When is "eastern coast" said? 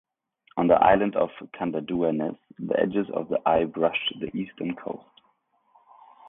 4.35-5.05